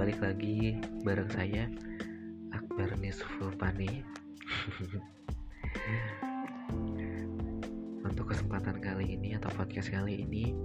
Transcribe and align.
balik 0.00 0.16
lagi 0.24 0.80
bareng 1.04 1.28
saya 1.28 1.68
Akbar 2.56 2.88
Nisfupani 3.04 4.00
Untuk 8.08 8.32
kesempatan 8.32 8.80
kali 8.80 9.20
ini 9.20 9.36
atau 9.36 9.52
podcast 9.52 9.92
kali 9.92 10.24
ini 10.24 10.56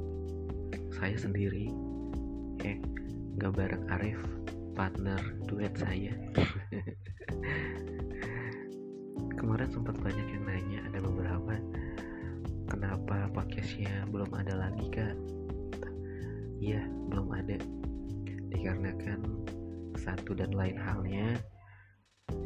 Saya 0.96 1.20
sendiri 1.20 1.68
Eh, 2.64 2.80
gak 3.36 3.60
bareng 3.60 3.84
Arif 3.92 4.24
Partner 4.72 5.20
duet 5.52 5.76
saya. 5.76 6.16
Kemarin 9.44 9.68
sempat 9.68 10.00
banyak 10.00 10.32
yang 10.32 10.48
nanya 10.48 10.80
Ada 10.88 11.04
beberapa 11.04 11.60
Kenapa 12.72 13.28
podcastnya 13.36 14.08
belum 14.08 14.32
ada 14.32 14.64
lagi 14.64 14.88
kak? 14.96 15.20
Iya 16.64 16.88
belum 17.12 17.36
ada 17.36 17.60
dikarenakan 18.66 19.22
satu 19.94 20.34
dan 20.34 20.50
lain 20.58 20.74
halnya. 20.74 21.38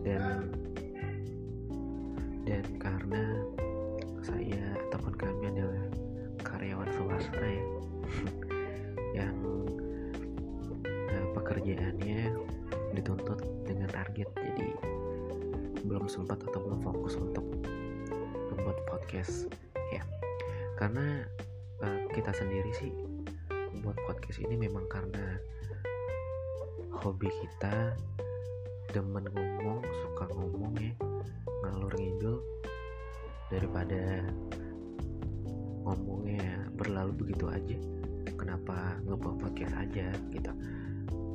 Dan 0.04 0.52
dan 2.44 2.66
karena 2.76 3.40
saya 4.20 4.76
ataupun 4.92 5.16
kami 5.16 5.48
adalah 5.48 5.88
karyawan 6.44 6.92
swasta 6.92 7.40
ya 7.40 7.64
yang 9.24 9.36
uh, 10.84 11.26
pekerjaannya 11.40 12.36
dituntut 13.00 13.40
dengan 13.64 13.88
target. 13.88 14.28
Jadi 14.36 14.76
belum 15.88 16.04
sempat 16.12 16.44
atau 16.44 16.60
belum 16.68 16.84
fokus 16.84 17.16
untuk 17.16 17.48
membuat 18.52 18.76
podcast 18.92 19.48
ya. 19.96 20.04
Karena 20.76 21.24
uh, 21.80 22.12
kita 22.12 22.36
sendiri 22.36 22.76
sih 22.76 22.92
membuat 23.72 23.96
podcast 24.04 24.44
ini 24.44 24.68
memang 24.68 24.84
karena 24.92 25.40
hobi 27.00 27.32
kita 27.32 27.96
demen 28.92 29.24
ngomong 29.32 29.80
suka 29.88 30.26
ngomong 30.36 30.76
ya 30.76 30.92
ngalur 31.64 31.94
ngidul 31.96 32.38
daripada 33.48 34.28
ngomongnya 35.88 36.68
berlalu 36.76 37.16
begitu 37.16 37.48
aja 37.48 37.78
kenapa 38.36 39.00
ngebuat 39.08 39.36
podcast 39.40 39.74
aja 39.80 40.12
gitu. 40.32 40.52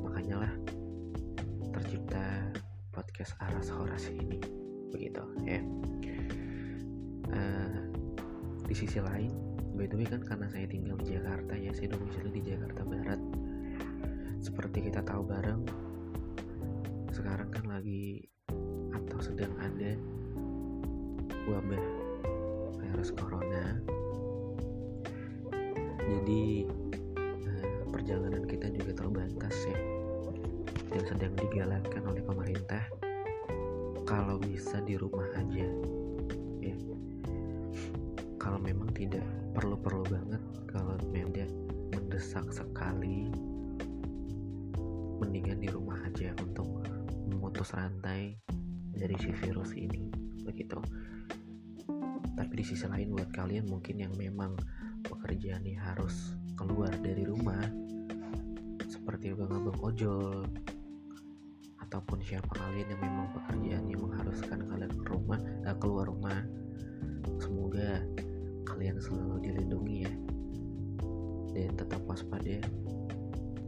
Makanya 0.05 0.45
lah 0.47 0.53
tercipta 1.75 2.53
podcast 2.93 3.35
aras 3.41 3.67
horas 3.73 4.07
ini 4.09 4.39
begitu 4.93 5.21
ya. 5.43 5.59
Uh, 7.29 7.89
di 8.65 8.73
sisi 8.77 9.01
lain 9.01 9.33
by 9.75 9.89
the 9.89 9.97
way 9.97 10.07
kan 10.07 10.21
karena 10.23 10.47
saya 10.49 10.65
tinggal 10.69 10.95
di 11.01 11.17
Jakarta 11.17 11.53
ya 11.57 11.73
saya 11.73 11.93
domisili 11.93 12.29
di 12.31 12.41
Jakarta 12.53 12.81
Barat 12.85 13.19
seperti 14.45 14.93
kita 14.93 15.01
tahu 15.01 15.25
bareng 15.25 15.65
sekarang 17.09 17.49
kan 17.49 17.65
lagi 17.65 18.29
atau 18.93 19.17
sedang 19.17 19.49
ada 19.57 19.97
wabah 21.49 21.85
virus 22.77 23.09
corona. 23.09 23.81
Jadi 26.05 26.69
eh, 27.25 27.81
perjalanan 27.89 28.45
kita 28.45 28.69
juga 28.69 28.93
terbatas 28.93 29.57
ya 29.65 29.79
dan 30.93 31.03
sedang 31.09 31.33
digalakkan 31.41 32.05
oleh 32.05 32.21
pemerintah. 32.21 32.85
Kalau 34.05 34.37
bisa 34.37 34.77
di 34.85 34.93
rumah 34.93 35.25
aja 35.33 35.65
ya. 36.61 36.77
Kalau 38.37 38.61
memang 38.61 38.93
tidak 38.93 39.25
perlu-perlu 39.57 40.05
banget 40.05 40.43
kalau 40.69 40.93
memang 41.09 41.49
mendesak 41.89 42.45
sekali 42.53 43.25
mendingan 45.55 45.63
di 45.63 45.69
rumah 45.71 45.99
aja 46.03 46.29
untuk 46.43 46.67
memutus 47.31 47.71
rantai 47.71 48.35
dari 48.91 49.15
si 49.23 49.31
virus 49.31 49.71
ini 49.71 50.11
begitu 50.43 50.75
tapi 52.35 52.51
di 52.59 52.65
sisi 52.67 52.83
lain 52.83 53.15
buat 53.15 53.31
kalian 53.31 53.63
mungkin 53.71 54.03
yang 54.03 54.11
memang 54.19 54.59
pekerjaannya 55.07 55.79
harus 55.79 56.35
keluar 56.59 56.91
dari 56.99 57.23
rumah 57.23 57.63
seperti 58.91 59.31
abang-abang 59.31 59.79
ojol 59.79 60.43
ataupun 61.79 62.19
siapa 62.19 62.51
kalian 62.51 62.91
yang 62.91 63.01
memang 63.01 63.27
pekerjaannya 63.39 63.95
mengharuskan 63.95 64.59
kalian 64.67 64.91
ke 64.91 65.05
rumah 65.07 65.39
eh, 65.39 65.75
keluar 65.79 66.11
rumah 66.11 66.43
semoga 67.39 68.03
kalian 68.67 68.99
selalu 68.99 69.39
dilindungi 69.39 70.03
ya 70.03 70.13
dan 71.55 71.71
tetap 71.79 72.03
waspada 72.03 72.59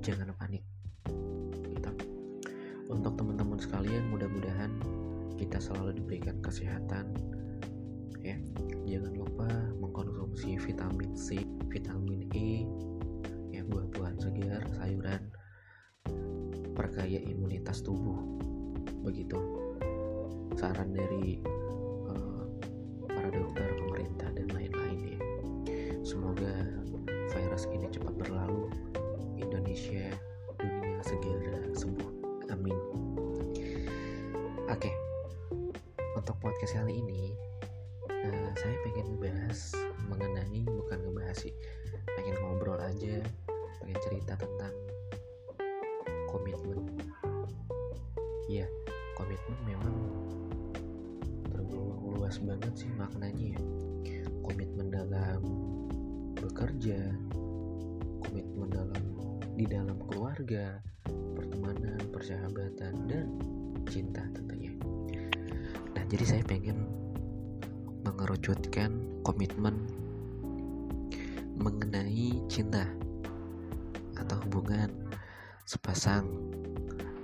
jangan 0.04 0.36
panik. 0.36 0.77
Untuk 2.88 3.20
teman-teman 3.20 3.60
sekalian 3.60 4.08
mudah-mudahan 4.12 4.72
kita 5.38 5.60
selalu 5.60 6.02
diberikan 6.02 6.38
kesehatan 6.40 7.12
ya. 8.24 8.36
Jangan 8.88 9.14
lupa 9.20 9.48
mengkonsumsi 9.78 10.56
vitamin 10.60 11.12
C 11.14 11.44
vitamin 11.68 12.28
E 12.32 12.64
ya 13.52 13.62
buah-buahan 13.68 14.18
segar 14.20 14.64
sayuran 14.80 15.22
perkaya 16.74 17.20
imunitas 17.24 17.84
tubuh. 17.84 18.18
Begitu. 19.04 19.38
Saran 20.58 20.96
dari 20.96 21.38
komitmen 49.18 49.58
memang 49.66 49.98
tergolong 51.50 52.22
luas 52.22 52.38
banget 52.38 52.86
sih 52.86 52.92
maknanya 52.94 53.58
ya. 53.58 53.62
Komitmen 54.46 54.94
dalam 54.94 55.42
bekerja 56.38 57.02
komitmen 58.22 58.70
dalam 58.70 59.04
di 59.58 59.66
dalam 59.66 59.98
keluarga 60.06 60.78
pertemanan 61.34 61.98
persahabatan 62.14 62.94
dan 63.10 63.26
cinta 63.90 64.22
tentunya. 64.38 64.78
Nah 65.98 66.04
jadi 66.06 66.38
saya 66.38 66.44
pengen 66.46 66.86
mengerucutkan 68.06 69.02
komitmen 69.26 69.82
mengenai 71.58 72.38
cinta 72.46 72.86
atau 74.14 74.38
hubungan 74.46 74.94
sepasang 75.66 76.30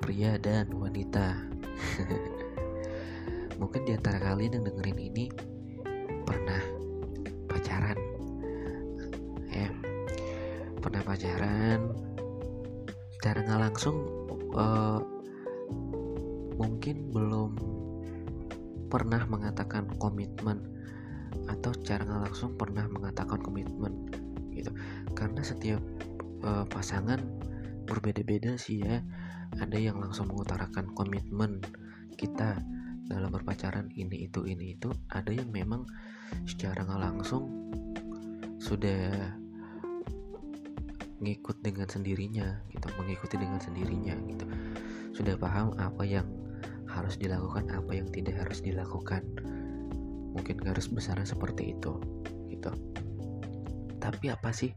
pria 0.01 0.41
dan 0.41 0.73
wanita 0.73 1.52
mungkin 3.61 3.81
di 3.85 3.91
antara 3.95 4.19
kalian 4.19 4.59
yang 4.59 4.65
dengerin 4.67 4.99
ini 4.99 5.25
pernah 6.23 6.61
pacaran 7.47 7.99
ya. 9.49 9.69
Pernah 10.83 11.01
pacaran 11.05 11.79
secara 13.15 13.39
nggak 13.47 13.61
langsung 13.71 13.97
uh, 14.51 14.99
mungkin 16.59 17.09
belum 17.15 17.51
pernah 18.91 19.25
mengatakan 19.25 19.89
komitmen 19.97 20.59
atau 21.49 21.73
secara 21.73 22.05
nggak 22.05 22.21
langsung 22.29 22.51
pernah 22.59 22.85
mengatakan 22.91 23.39
komitmen 23.41 24.11
gitu. 24.53 24.69
Karena 25.17 25.41
setiap 25.41 25.81
uh, 26.45 26.67
pasangan 26.67 27.19
berbeda-beda 27.85 28.55
sih 28.55 28.83
ya. 28.83 29.03
Ada 29.59 29.77
yang 29.77 30.01
langsung 30.01 30.33
mengutarakan 30.33 30.91
komitmen 30.97 31.61
kita 32.17 32.57
dalam 33.05 33.29
berpacaran 33.29 33.91
ini 33.93 34.27
itu 34.27 34.47
ini 34.47 34.73
itu. 34.75 34.89
Ada 35.11 35.29
yang 35.29 35.53
memang 35.53 35.85
secara 36.47 36.81
nggak 36.87 37.01
langsung 37.01 37.43
sudah 38.57 39.35
ngikut 41.23 41.63
dengan 41.63 41.87
sendirinya 41.87 42.59
gitu 42.67 42.87
mengikuti 42.99 43.35
dengan 43.39 43.59
sendirinya 43.59 44.15
gitu. 44.27 44.45
Sudah 45.15 45.39
paham 45.39 45.75
apa 45.79 46.03
yang 46.03 46.27
harus 46.89 47.15
dilakukan 47.15 47.71
apa 47.71 47.91
yang 47.95 48.07
tidak 48.11 48.39
harus 48.43 48.59
dilakukan. 48.59 49.23
Mungkin 50.33 50.57
garis 50.59 50.89
besarnya 50.89 51.29
seperti 51.29 51.77
itu 51.77 52.01
gitu. 52.49 52.71
Tapi 54.01 54.33
apa 54.33 54.51
sih 54.51 54.73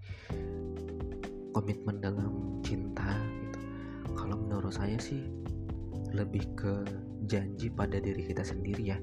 komitmen 1.56 2.04
dalam 2.04 2.60
cinta 2.60 3.16
gitu. 3.40 3.58
Kalau 4.12 4.36
menurut 4.36 4.76
saya 4.76 5.00
sih 5.00 5.24
lebih 6.12 6.44
ke 6.52 6.84
janji 7.24 7.72
pada 7.72 7.96
diri 7.96 8.28
kita 8.28 8.44
sendiri 8.44 8.92
ya 8.92 8.98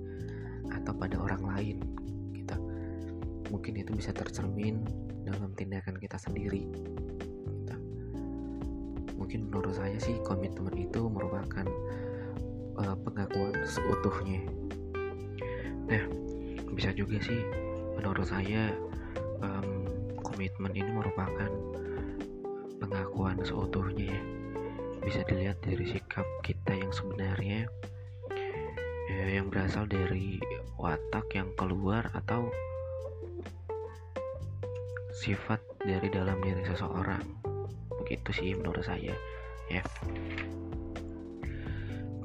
atau 0.69 0.93
pada 0.93 1.17
orang 1.17 1.41
lain 1.49 1.77
gitu 2.37 2.55
mungkin 3.49 3.73
itu 3.81 3.91
bisa 3.97 4.13
tercermin 4.13 4.85
dalam 5.25 5.49
tindakan 5.57 5.97
kita 5.97 6.15
sendiri 6.21 6.69
gitu. 7.49 7.75
mungkin 9.17 9.49
menurut 9.49 9.73
saya 9.73 9.97
sih 9.97 10.21
komitmen 10.21 10.77
itu 10.77 11.09
merupakan 11.09 11.65
uh, 12.77 12.95
pengakuan 13.01 13.65
seutuhnya. 13.65 14.45
Nah 15.89 16.05
bisa 16.73 16.93
juga 16.93 17.17
sih 17.17 17.41
menurut 17.97 18.29
saya 18.29 18.69
um, 19.41 19.89
komitmen 20.21 20.73
ini 20.73 20.91
merupakan 20.93 21.49
pengakuan 22.83 23.39
seutuhnya 23.47 24.11
ya. 24.11 24.21
Bisa 24.99 25.23
dilihat 25.23 25.63
dari 25.63 25.87
sikap 25.87 26.27
kita 26.43 26.75
yang 26.75 26.91
sebenarnya 26.91 27.71
ya, 29.07 29.25
yang 29.39 29.47
berasal 29.47 29.87
dari 29.87 30.43
watak 30.75 31.31
yang 31.31 31.47
keluar 31.55 32.11
atau 32.11 32.51
sifat 35.15 35.63
dari 35.79 36.11
dalam 36.11 36.43
diri 36.43 36.67
seseorang. 36.67 37.23
Begitu 38.03 38.29
sih 38.35 38.51
menurut 38.59 38.83
saya 38.83 39.15
ya. 39.71 39.83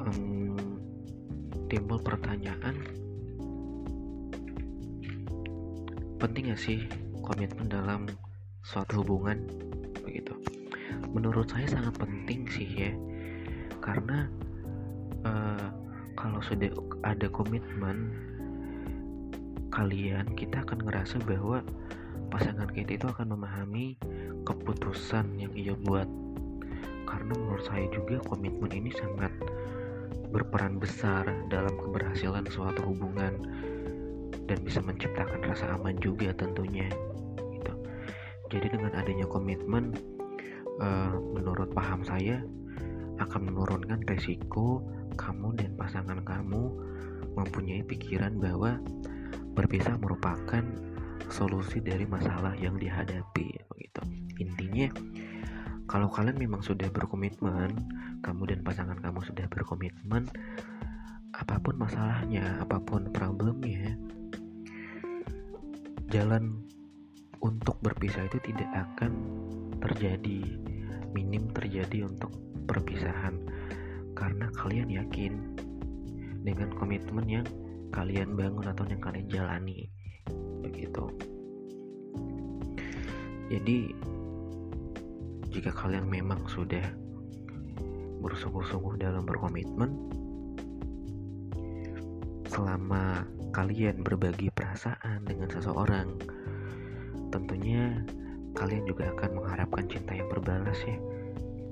Um, 0.03 0.59
timbul 1.71 2.03
pertanyaan 2.03 2.75
penting 6.19 6.51
gak 6.51 6.59
sih 6.59 6.83
komitmen 7.23 7.71
dalam 7.71 8.11
suatu 8.67 9.07
hubungan 9.07 9.39
begitu 10.19 10.35
menurut 11.15 11.47
saya 11.47 11.71
sangat 11.71 11.95
penting 12.03 12.43
sih 12.51 12.67
ya. 12.67 12.93
Karena 13.79 14.27
uh, 15.23 15.71
kalau 16.19 16.43
sudah 16.43 16.75
ada 17.07 17.31
komitmen 17.31 18.11
kalian 19.71 20.27
kita 20.35 20.67
akan 20.67 20.83
ngerasa 20.83 21.23
bahwa 21.23 21.63
pasangan 22.35 22.67
kita 22.75 22.99
itu 22.99 23.07
akan 23.07 23.39
memahami 23.39 23.95
keputusan 24.43 25.39
yang 25.39 25.55
ia 25.55 25.79
buat. 25.87 26.11
Karena 27.07 27.33
menurut 27.39 27.65
saya 27.65 27.87
juga 27.95 28.19
komitmen 28.27 28.75
ini 28.75 28.91
sangat 28.91 29.31
berperan 30.35 30.77
besar 30.77 31.25
dalam 31.49 31.73
keberhasilan 31.79 32.45
suatu 32.51 32.85
hubungan 32.85 33.39
dan 34.45 34.59
bisa 34.67 34.83
menciptakan 34.83 35.41
rasa 35.47 35.73
aman 35.79 35.97
juga 36.03 36.35
tentunya. 36.37 36.91
gitu. 36.91 37.18
Jadi 38.49 38.67
dengan 38.73 38.93
adanya 38.97 39.29
komitmen 39.29 39.93
uh, 40.81 41.15
menurut 41.37 41.69
paham 41.77 42.01
saya 42.05 42.41
akan 43.19 43.53
menurunkan 43.53 44.03
resiko 44.09 44.81
kamu 45.19 45.59
dan 45.59 45.75
pasangan 45.75 46.23
kamu 46.23 46.71
mempunyai 47.35 47.83
pikiran 47.83 48.39
bahwa 48.39 48.79
berpisah 49.59 49.99
merupakan 49.99 50.63
solusi 51.29 51.83
dari 51.83 52.07
masalah 52.07 52.55
yang 52.57 52.79
dihadapi 52.79 53.49
begitu. 53.69 54.03
Intinya 54.39 54.89
kalau 55.91 56.07
kalian 56.13 56.39
memang 56.39 56.61
sudah 56.63 56.87
berkomitmen, 56.93 57.73
kamu 58.21 58.43
dan 58.55 58.61
pasangan 58.61 58.99
kamu 59.01 59.25
sudah 59.25 59.49
berkomitmen 59.51 60.29
apa 61.35 61.57
pun 61.61 61.81
masalahnya, 61.81 62.61
apa 62.61 62.77
pun 62.83 63.09
problemnya, 63.11 63.97
jalan 66.13 66.61
untuk 67.43 67.79
berpisah 67.83 68.27
itu 68.27 68.39
tidak 68.43 68.71
akan 68.75 69.13
terjadi 69.79 70.43
minim 71.13 71.49
terjadi 71.55 72.07
untuk 72.07 72.33
perpisahan. 72.69 73.39
Karena 74.19 74.51
kalian 74.51 74.91
yakin 74.91 75.33
dengan 76.43 76.75
komitmen 76.75 77.27
yang 77.27 77.47
kalian 77.95 78.35
bangun 78.35 78.67
atau 78.67 78.85
yang 78.91 79.01
kalian 79.01 79.27
jalani. 79.31 79.87
Begitu. 80.63 81.05
Jadi 83.49 83.79
jika 85.49 85.73
kalian 85.73 86.05
memang 86.05 86.45
sudah 86.51 86.85
bersungguh-sungguh 88.21 89.01
dalam 89.01 89.25
berkomitmen 89.25 89.89
selama 92.51 93.25
kalian 93.55 94.03
berbagi 94.03 94.53
perasaan 94.53 95.25
dengan 95.25 95.49
seseorang, 95.49 96.13
tentunya 97.29 98.03
kalian 98.57 98.85
juga 98.89 99.09
akan 99.15 99.39
mengharapkan 99.39 99.85
cinta 99.87 100.13
yang 100.17 100.29
berbalas 100.29 100.79
ya 100.83 100.97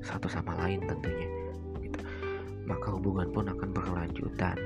satu 0.06 0.30
sama 0.30 0.54
lain 0.62 0.86
tentunya. 0.86 1.26
Gitu. 1.82 1.98
Maka 2.68 2.94
hubungan 2.94 3.26
pun 3.34 3.50
akan 3.50 3.68
berkelanjutan. 3.74 4.56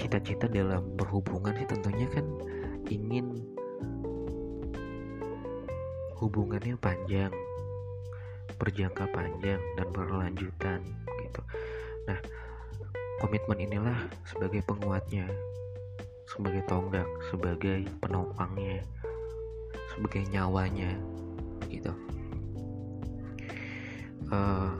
Cita-cita 0.00 0.48
dalam 0.48 0.84
berhubungan 0.96 1.52
sih 1.56 1.68
tentunya 1.68 2.08
kan 2.08 2.24
ingin 2.88 3.44
hubungannya 6.16 6.76
panjang, 6.80 7.32
berjangka 8.56 9.04
panjang 9.12 9.60
dan 9.76 9.86
berkelanjutan 9.92 10.80
gitu. 11.20 11.40
Nah, 12.08 12.20
Komitmen 13.22 13.56
inilah 13.56 13.96
sebagai 14.26 14.60
penguatnya, 14.66 15.30
sebagai 16.28 16.62
tonggak, 16.68 17.08
sebagai 17.28 17.84
penopangnya, 18.00 18.80
sebagai 19.92 20.24
nyawanya, 20.32 20.96
gitu. 21.68 21.92
Uh, 24.32 24.72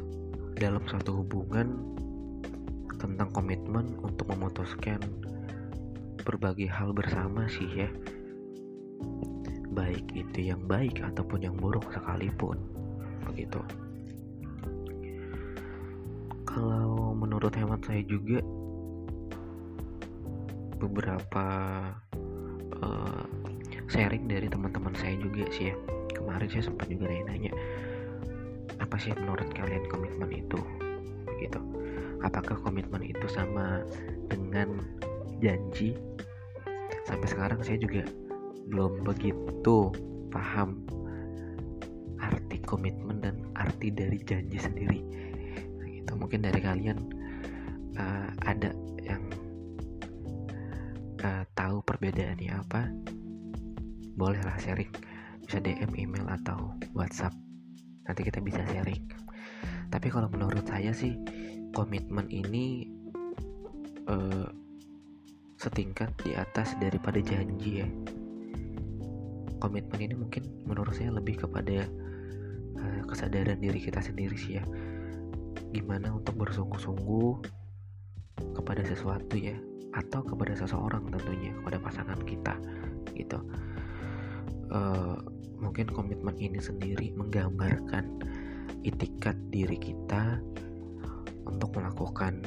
dalam 0.56 0.82
satu 0.88 1.20
hubungan 1.20 1.94
tentang 2.96 3.28
komitmen 3.36 3.92
untuk 4.00 4.30
memutuskan 4.32 5.02
berbagai 6.24 6.72
hal 6.72 6.96
bersama 6.96 7.44
sih 7.50 7.68
ya 7.84 7.90
baik 9.74 10.06
itu 10.16 10.54
yang 10.54 10.62
baik 10.64 11.02
ataupun 11.02 11.44
yang 11.44 11.52
buruk 11.58 11.84
sekalipun 11.92 12.56
begitu 13.28 13.60
kalau 16.48 17.12
menurut 17.12 17.52
hemat 17.52 17.82
saya 17.84 18.00
juga 18.06 18.40
beberapa 20.86 21.46
uh, 22.82 23.24
sharing 23.88 24.28
dari 24.28 24.48
teman-teman 24.48 24.92
saya 24.96 25.16
juga 25.20 25.48
sih 25.52 25.72
ya. 25.72 25.76
Kemarin 26.14 26.48
saya 26.48 26.64
sempat 26.70 26.86
juga 26.88 27.10
nanya-nanya 27.10 27.52
apa 28.80 28.96
sih 28.98 29.14
menurut 29.14 29.50
kalian 29.54 29.84
komitmen 29.90 30.30
itu? 30.30 30.58
Begitu. 31.28 31.60
Apakah 32.24 32.56
komitmen 32.62 33.04
itu 33.04 33.26
sama 33.28 33.84
dengan 34.30 34.80
janji? 35.42 35.94
Sampai 37.04 37.28
sekarang 37.28 37.60
saya 37.60 37.76
juga 37.76 38.06
belum 38.72 39.04
begitu 39.04 39.92
paham 40.32 40.80
arti 42.16 42.56
komitmen 42.64 43.20
dan 43.20 43.44
arti 43.58 43.92
dari 43.92 44.16
janji 44.24 44.56
sendiri. 44.56 45.00
Gitu. 45.84 46.12
Mungkin 46.16 46.40
dari 46.40 46.60
kalian 46.64 46.98
uh, 48.00 48.28
ada 48.48 48.72
perbedaannya 52.04 52.52
apa 52.52 52.92
bolehlah 54.20 54.60
sharing. 54.60 54.92
Bisa 55.40 55.56
DM 55.56 55.88
email 55.96 56.28
atau 56.36 56.76
WhatsApp. 56.92 57.32
Nanti 58.04 58.28
kita 58.28 58.44
bisa 58.44 58.60
sharing. 58.68 59.08
Tapi 59.88 60.12
kalau 60.12 60.28
menurut 60.28 60.68
saya 60.68 60.92
sih 60.92 61.16
komitmen 61.72 62.28
ini 62.28 62.92
uh, 64.04 64.52
setingkat 65.56 66.12
di 66.20 66.36
atas 66.36 66.76
daripada 66.76 67.24
janji 67.24 67.80
ya. 67.80 67.88
Komitmen 69.64 69.96
ini 70.04 70.12
mungkin 70.12 70.44
menurut 70.68 70.92
saya 70.92 71.08
lebih 71.08 71.40
kepada 71.40 71.88
uh, 72.84 73.00
kesadaran 73.08 73.64
diri 73.64 73.80
kita 73.80 74.04
sendiri 74.04 74.36
sih 74.36 74.60
ya. 74.60 74.64
Gimana 75.72 76.12
untuk 76.12 76.36
bersungguh-sungguh 76.36 77.32
kepada 78.60 78.84
sesuatu 78.84 79.40
ya 79.40 79.56
atau 79.94 80.20
kepada 80.26 80.58
seseorang 80.58 81.06
tentunya 81.08 81.54
kepada 81.62 81.78
pasangan 81.78 82.18
kita 82.26 82.54
gitu. 83.14 83.38
Uh, 84.74 85.22
mungkin 85.62 85.86
komitmen 85.86 86.34
ini 86.36 86.58
sendiri 86.58 87.14
menggambarkan 87.14 88.18
itikat 88.82 89.38
diri 89.54 89.78
kita 89.78 90.42
untuk 91.46 91.78
melakukan 91.78 92.42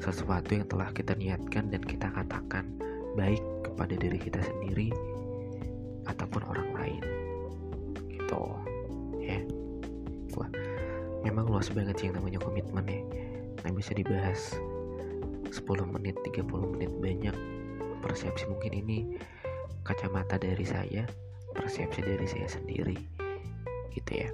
sesuatu 0.00 0.56
yang 0.56 0.66
telah 0.70 0.88
kita 0.94 1.12
niatkan 1.18 1.68
dan 1.68 1.82
kita 1.84 2.08
katakan 2.08 2.72
baik 3.18 3.42
kepada 3.66 3.98
diri 3.98 4.16
kita 4.16 4.40
sendiri 4.40 4.88
ataupun 6.08 6.42
orang 6.48 6.70
lain. 6.72 7.02
Gitu 8.08 8.42
ya. 9.20 9.40
Wah 10.38 10.50
memang 11.26 11.50
luas 11.50 11.68
banget 11.68 12.00
sih 12.00 12.06
yang 12.08 12.16
namanya 12.16 12.40
komitmen 12.40 12.86
ya. 12.88 13.02
Yang 13.66 13.74
bisa 13.84 13.92
dibahas 13.92 14.40
10 15.50 15.64
menit 15.94 16.16
30 16.24 16.44
menit 16.76 16.92
banyak 17.00 17.36
persepsi 17.98 18.46
mungkin 18.46 18.72
ini 18.72 18.98
kacamata 19.82 20.36
dari 20.36 20.62
saya 20.62 21.08
persepsi 21.56 22.04
dari 22.04 22.26
saya 22.28 22.46
sendiri 22.46 22.96
gitu 23.96 24.12
ya. 24.12 24.30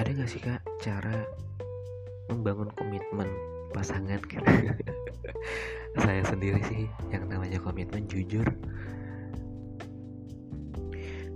Ada 0.00 0.16
gak 0.16 0.30
sih 0.30 0.40
kak 0.40 0.64
cara 0.80 1.28
membangun 2.32 2.72
komitmen 2.74 3.28
pasangan 3.70 4.18
kan 4.26 4.42
saya 6.04 6.22
sendiri 6.26 6.62
sih 6.66 6.88
yang 7.12 7.28
namanya 7.28 7.60
komitmen 7.60 8.08
jujur. 8.08 8.46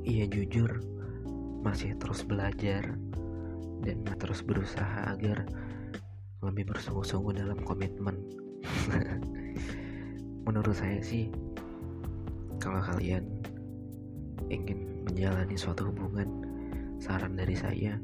Iya 0.05 0.29
jujur. 0.29 0.81
Masih 1.65 1.97
terus 1.97 2.25
belajar 2.29 2.93
dan 3.85 4.05
terus 4.21 4.45
berusaha 4.45 5.13
agar 5.13 5.49
lebih 6.45 6.69
bersungguh-sungguh 6.69 7.33
dalam 7.41 7.59
komitmen. 7.65 8.17
Menurut 10.47 10.77
saya 10.77 11.01
sih 11.01 11.33
kalau 12.61 12.81
kalian 12.85 13.25
ingin 14.53 15.05
menjalani 15.09 15.57
suatu 15.57 15.89
hubungan 15.89 16.29
saran 17.01 17.37
dari 17.37 17.57
saya 17.57 17.97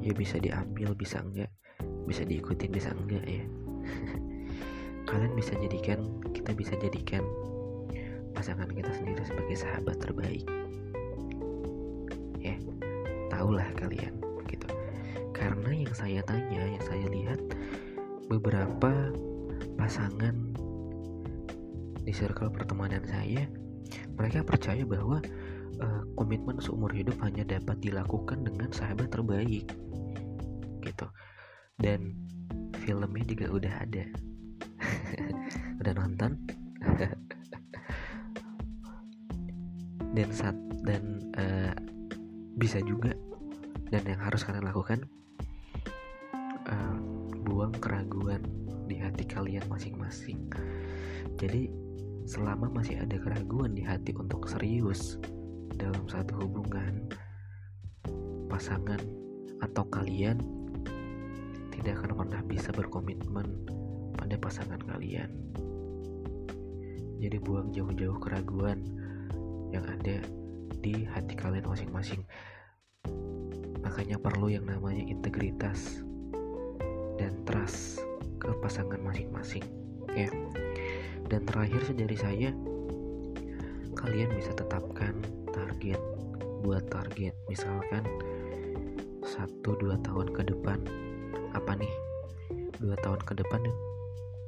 ya 0.00 0.12
bisa 0.12 0.36
diambil 0.40 0.92
bisa 0.92 1.20
enggak 1.24 1.48
bisa 2.04 2.22
diikutin 2.22 2.70
bisa 2.70 2.92
enggak 2.92 3.24
ya. 3.26 3.44
Kalian 5.08 5.32
bisa 5.38 5.54
jadikan 5.58 6.02
kita 6.34 6.50
bisa 6.52 6.74
jadikan 6.82 7.22
pasangan 8.34 8.68
kita 8.70 8.90
sendiri 8.92 9.22
sebagai 9.24 9.56
sahabat 9.56 9.96
terbaik. 9.98 10.46
Ya 12.42 12.56
tahulah 13.32 13.66
kalian 13.74 14.25
karena 15.36 15.70
yang 15.84 15.92
saya 15.92 16.24
tanya 16.24 16.64
yang 16.64 16.84
saya 16.88 17.06
lihat 17.12 17.40
beberapa 18.32 19.12
pasangan 19.76 20.32
di 22.00 22.12
circle 22.16 22.48
pertemanan 22.48 23.04
saya 23.04 23.44
mereka 24.16 24.40
percaya 24.40 24.80
bahwa 24.88 25.20
uh, 25.80 26.02
komitmen 26.16 26.56
seumur 26.56 26.88
hidup 26.88 27.20
hanya 27.20 27.44
dapat 27.44 27.76
dilakukan 27.84 28.42
dengan 28.48 28.72
sahabat 28.72 29.12
terbaik 29.12 29.68
gitu. 30.80 31.06
Dan 31.76 32.16
filmnya 32.80 33.24
juga 33.28 33.46
udah 33.52 33.74
ada. 33.84 34.04
Udah 35.84 35.92
nonton? 35.92 36.40
Dan 40.16 40.32
saat 40.32 40.56
dan 40.80 41.28
uh, 41.36 41.76
bisa 42.56 42.80
juga 42.80 43.12
dan 43.90 44.02
yang 44.02 44.18
harus 44.18 44.42
kalian 44.42 44.66
lakukan 44.66 45.06
uh, 46.66 46.98
buang 47.46 47.74
keraguan 47.78 48.42
di 48.86 48.98
hati 48.98 49.26
kalian 49.26 49.62
masing-masing. 49.70 50.50
Jadi 51.38 51.70
selama 52.26 52.70
masih 52.70 52.98
ada 52.98 53.14
keraguan 53.22 53.74
di 53.74 53.86
hati 53.86 54.10
untuk 54.18 54.50
serius 54.50 55.18
dalam 55.78 56.02
satu 56.10 56.42
hubungan 56.42 57.06
pasangan 58.50 58.98
atau 59.62 59.84
kalian 59.90 60.42
tidak 61.70 62.02
akan 62.02 62.24
pernah 62.24 62.42
bisa 62.46 62.70
berkomitmen 62.74 63.46
pada 64.18 64.34
pasangan 64.40 64.80
kalian. 64.90 65.30
Jadi 67.16 67.36
buang 67.40 67.72
jauh-jauh 67.72 68.18
keraguan 68.18 68.82
yang 69.70 69.86
ada 69.86 70.20
di 70.82 71.06
hati 71.08 71.34
kalian 71.34 71.66
masing-masing 71.66 72.22
makanya 73.86 74.18
perlu 74.18 74.50
yang 74.50 74.66
namanya 74.66 75.06
integritas 75.06 76.02
dan 77.22 77.30
trust 77.46 78.02
ke 78.42 78.50
pasangan 78.58 78.98
masing-masing 78.98 79.62
ya. 80.10 80.26
Dan 81.30 81.46
terakhir 81.46 81.86
dari 81.94 82.18
saya 82.18 82.50
kalian 83.94 84.30
bisa 84.34 84.50
tetapkan 84.58 85.14
target 85.54 86.02
buat 86.66 86.82
target. 86.90 87.30
Misalkan 87.46 88.02
satu 89.22 89.78
dua 89.78 89.94
tahun 90.02 90.34
ke 90.34 90.42
depan 90.50 90.82
apa 91.54 91.78
nih? 91.78 91.94
Dua 92.82 92.98
tahun 93.06 93.22
ke 93.22 93.38
depan 93.38 93.62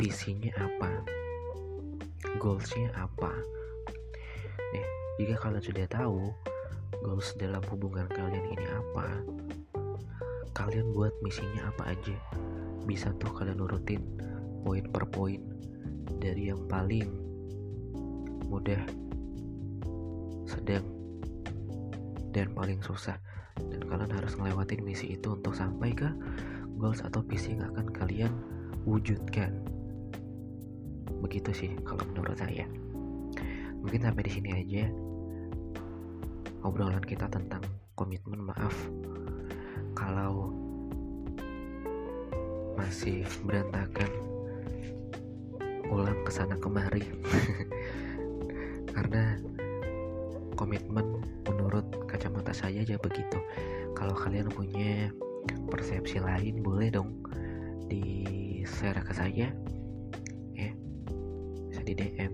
visinya 0.02 0.50
apa? 0.58 1.06
Goalsnya 2.42 2.90
apa? 2.98 3.30
Nih 4.74 4.86
jika 5.22 5.46
kalian 5.46 5.62
sudah 5.62 5.86
tahu 5.86 6.34
goals 7.02 7.34
dalam 7.36 7.60
hubungan 7.68 8.08
kalian 8.10 8.46
ini 8.54 8.66
apa? 8.68 9.06
Kalian 10.56 10.90
buat 10.92 11.12
misinya 11.22 11.70
apa 11.70 11.94
aja? 11.94 12.16
Bisa 12.84 13.12
tuh 13.20 13.30
kalian 13.32 13.60
nurutin 13.60 14.02
poin 14.64 14.84
per 14.88 15.06
poin 15.08 15.40
dari 16.18 16.50
yang 16.50 16.64
paling 16.66 17.06
mudah 18.48 18.80
sedang 20.48 20.84
dan 22.32 22.50
paling 22.56 22.80
susah. 22.80 23.20
Dan 23.58 23.82
kalian 23.90 24.12
harus 24.14 24.38
ngelewatin 24.38 24.86
misi 24.86 25.18
itu 25.18 25.34
untuk 25.34 25.52
sampai 25.52 25.90
ke 25.90 26.08
goals 26.78 27.02
atau 27.02 27.20
visi 27.26 27.58
yang 27.58 27.74
akan 27.74 27.90
kalian 27.90 28.32
wujudkan. 28.86 29.58
Begitu 31.18 31.50
sih 31.50 31.70
kalau 31.82 32.06
menurut 32.14 32.38
saya. 32.38 32.64
Mungkin 33.82 34.06
sampai 34.06 34.22
di 34.26 34.32
sini 34.32 34.50
aja 34.54 34.86
obrolan 36.66 37.02
kita 37.04 37.30
tentang 37.30 37.62
komitmen 37.94 38.42
maaf. 38.42 38.74
Kalau 39.94 40.54
masih 42.78 43.26
berantakan 43.42 44.10
ulang 45.90 46.18
ke 46.22 46.30
sana 46.30 46.54
kemari. 46.58 47.02
Karena 48.94 49.38
komitmen 50.54 51.22
menurut 51.46 51.86
kacamata 52.10 52.50
saya 52.54 52.82
aja 52.82 52.98
begitu. 52.98 53.38
Kalau 53.94 54.14
kalian 54.14 54.50
punya 54.50 55.10
persepsi 55.70 56.22
lain 56.22 56.62
boleh 56.62 56.90
dong 56.90 57.22
di 57.86 58.62
share 58.66 59.02
ke 59.02 59.14
saya. 59.14 59.50
Ya 60.54 60.70
bisa 61.70 61.82
di 61.82 61.94
DM 61.94 62.32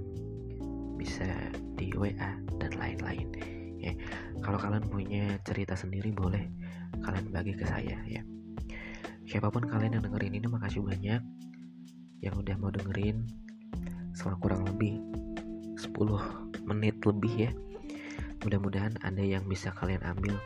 bisa 0.95 1.29
di 1.77 1.93
WA 1.93 2.41
dan 2.57 2.73
lain-lain 2.81 3.29
ya. 3.85 3.95
Kalau 4.41 4.57
kalian 4.57 4.85
punya 4.89 5.37
cerita 5.45 5.77
sendiri 5.77 6.11
boleh 6.11 6.49
kalian 7.05 7.29
bagi 7.29 7.53
ke 7.53 7.69
saya 7.69 8.01
ya. 8.09 8.25
Siapa 9.25 9.49
pun 9.53 9.65
kalian 9.65 10.01
yang 10.01 10.05
dengerin 10.09 10.41
ini 10.41 10.47
makasih 10.49 10.81
banyak. 10.81 11.21
Yang 12.25 12.35
udah 12.41 12.57
mau 12.57 12.73
dengerin 12.73 13.29
selama 14.17 14.37
kurang 14.41 14.63
lebih 14.65 15.01
10 15.77 16.65
menit 16.65 16.97
lebih 17.05 17.35
ya. 17.49 17.51
Mudah-mudahan 18.45 18.97
ada 19.05 19.21
yang 19.21 19.45
bisa 19.45 19.73
kalian 19.77 20.01
ambil. 20.05 20.37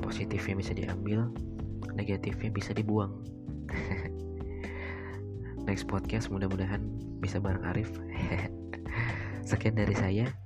Positifnya 0.00 0.60
bisa 0.60 0.72
diambil 0.76 1.32
negatifnya 1.96 2.52
bisa 2.52 2.76
dibuang. 2.76 3.16
Next 5.66 5.88
podcast 5.88 6.28
mudah-mudahan 6.28 6.84
bisa 7.18 7.40
bareng 7.40 7.64
Arif. 7.64 7.90
Sekian 9.48 9.74
dari 9.74 9.96
saya 9.96 10.45